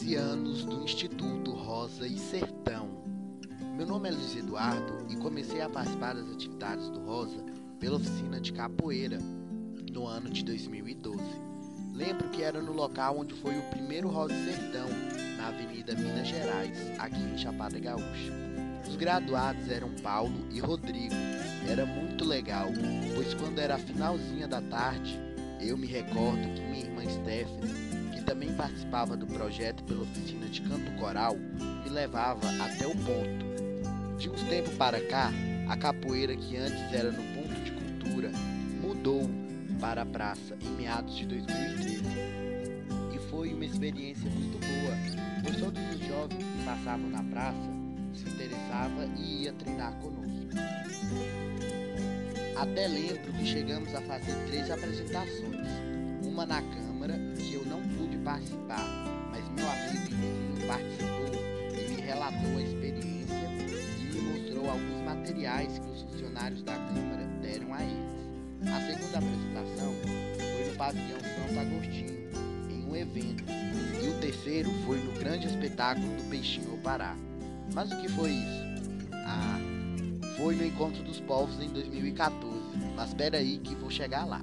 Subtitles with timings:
[0.00, 2.88] 13 anos do Instituto Rosa e Sertão.
[3.76, 7.44] Meu nome é Luiz Eduardo e comecei a participar das atividades do Rosa
[7.78, 9.18] pela oficina de capoeira
[9.92, 11.18] no ano de 2012.
[11.92, 14.88] Lembro que era no local onde foi o primeiro Rosa e Sertão,
[15.36, 18.32] na Avenida Minas Gerais, aqui em Chapada Gaúcha.
[18.88, 21.14] Os graduados eram Paulo e Rodrigo.
[21.68, 22.68] Era muito legal,
[23.14, 25.20] pois quando era a finalzinha da tarde,
[25.62, 27.90] eu me recordo que minha irmã Stephanie
[28.30, 34.16] também participava do projeto pela oficina de canto coral, me levava até o ponto.
[34.16, 35.32] De uns tempos para cá,
[35.68, 38.30] a capoeira que antes era no ponto de cultura
[38.80, 39.28] mudou
[39.80, 42.04] para a praça em meados de 2013.
[43.14, 44.96] E foi uma experiência muito boa,
[45.42, 47.70] pois todos os jovens que passavam na praça
[48.14, 50.49] se interessavam e ia treinar conosco.
[52.60, 55.66] Até lembro que chegamos a fazer três apresentações,
[56.22, 58.84] uma na Câmara que eu não pude participar,
[59.30, 61.40] mas meu amigo vizinho participou
[61.72, 63.48] e me relatou a experiência
[63.98, 68.70] e me mostrou alguns materiais que os funcionários da Câmara deram a eles.
[68.70, 69.94] A segunda apresentação
[70.36, 72.28] foi no pavilhão Santo Agostinho,
[72.68, 73.42] em um evento,
[74.04, 77.16] e o terceiro foi no grande espetáculo do Peixinho Pará.
[77.72, 78.64] Mas o que foi isso?
[79.14, 79.58] Ah,
[80.36, 82.49] foi no Encontro dos Povos em 2014,
[83.00, 84.42] mas espera aí que vou chegar lá.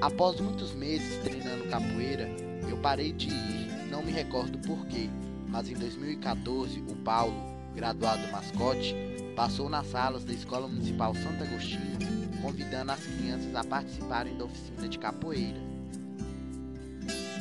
[0.00, 2.28] Após muitos meses treinando capoeira,
[2.68, 5.08] eu parei de ir, não me recordo porquê,
[5.46, 7.40] mas em 2014 o Paulo,
[7.72, 8.96] graduado mascote,
[9.36, 11.96] passou nas salas da Escola Municipal Santo Agostinho,
[12.42, 15.60] convidando as crianças a participarem da oficina de capoeira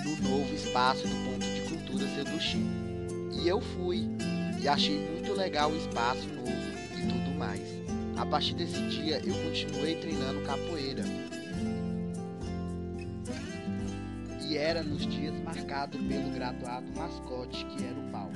[0.03, 2.69] no novo espaço do Ponto de Cultura Seduchim.
[3.41, 4.07] E eu fui,
[4.61, 6.51] e achei muito legal o espaço novo
[6.95, 7.74] e tudo mais.
[8.17, 11.03] A partir desse dia eu continuei treinando capoeira,
[14.47, 18.33] e era nos dias marcados pelo graduado mascote, que era o Paulo.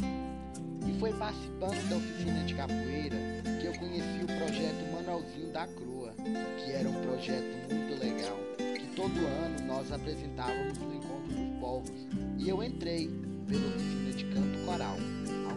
[0.86, 3.16] E foi participando da oficina de capoeira
[3.62, 6.14] que eu conheci o projeto Manualzinho da Crua,
[6.58, 12.08] que era um projeto muito legal, que todo ano nós apresentávamos no Encontro dos Povos.
[12.38, 13.08] E eu entrei
[13.48, 14.98] pela oficina de canto coral,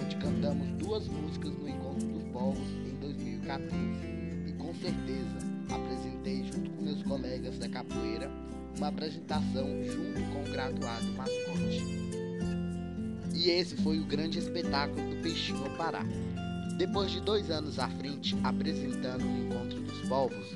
[0.00, 4.21] onde cantamos duas músicas no Encontro dos Povos em 2014.
[4.62, 5.38] Com certeza
[5.74, 8.30] apresentei junto com meus colegas da capoeira
[8.76, 11.84] uma apresentação junto com o graduado mascote.
[13.34, 16.04] E esse foi o grande espetáculo do Peixinho ao Pará.
[16.78, 20.46] Depois de dois anos à frente, apresentando o Encontro dos Povos,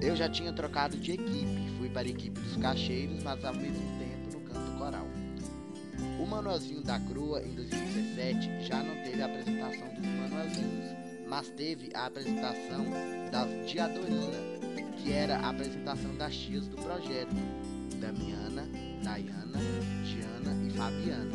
[0.00, 3.98] eu já tinha trocado de equipe, fui para a equipe dos cacheiros, mas ao mesmo
[3.98, 5.06] tempo no canto coral.
[6.18, 11.90] O Manuelzinho da Crua, em 2017, já não teve a apresentação dos Manuelzinhos, mas teve
[11.94, 12.84] a apresentação
[13.30, 14.36] da Diadorina,
[14.96, 17.32] que era a apresentação das tias do projeto,
[18.00, 18.68] Damiana,
[19.04, 19.58] Dayana,
[20.04, 21.30] Diana e Fabiana.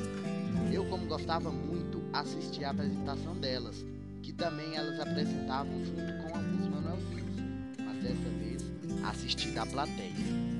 [0.73, 3.85] Eu, como gostava muito, assisti a apresentação delas,
[4.21, 7.39] que também elas apresentavam junto com alguns manuelzinhos,
[7.79, 8.63] mas dessa vez
[9.05, 10.54] assisti da plateia.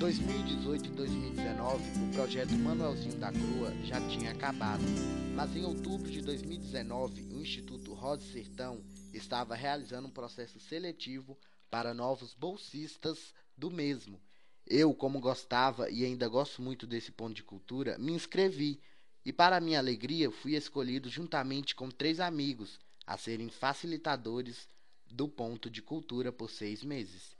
[0.00, 4.82] 2018 e 2019, o projeto Manuelzinho da Crua já tinha acabado,
[5.36, 11.38] mas em outubro de 2019, o Instituto Rosa Sertão estava realizando um processo seletivo
[11.68, 14.18] para novos bolsistas do mesmo.
[14.66, 18.80] Eu, como gostava e ainda gosto muito desse ponto de cultura, me inscrevi
[19.22, 24.66] e, para minha alegria, fui escolhido juntamente com três amigos a serem facilitadores
[25.06, 27.38] do ponto de cultura por seis meses.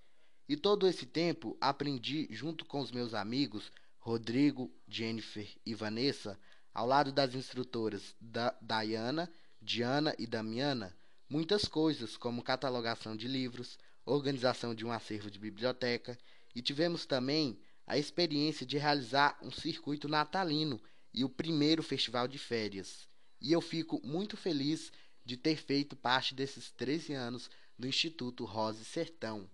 [0.50, 6.36] E todo esse tempo aprendi, junto com os meus amigos Rodrigo, Jennifer e Vanessa,
[6.74, 9.30] ao lado das instrutoras da Diana,
[9.62, 10.92] Diana e Damiana,
[11.28, 16.18] muitas coisas, como catalogação de livros, organização de um acervo de biblioteca,
[16.52, 17.56] e tivemos também
[17.86, 20.82] a experiência de realizar um circuito natalino
[21.14, 23.08] e o primeiro festival de férias.
[23.40, 24.90] E eu fico muito feliz
[25.24, 29.48] de ter feito parte desses 13 anos do Instituto Rosa Sertão.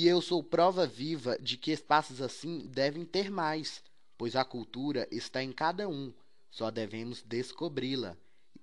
[0.00, 3.82] E eu sou prova viva de que espaços assim devem ter mais,
[4.16, 6.14] pois a cultura está em cada um,
[6.48, 8.16] só devemos descobri-la.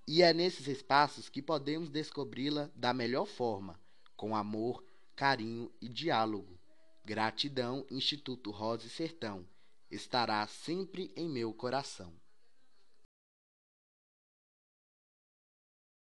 [0.08, 3.78] E é nesses espaços que podemos descobri-la da melhor forma,
[4.16, 4.82] com amor,
[5.14, 6.58] carinho e diálogo.
[7.04, 9.46] Gratidão, Instituto Rosa e Sertão.
[9.92, 12.14] Estará sempre em meu coração.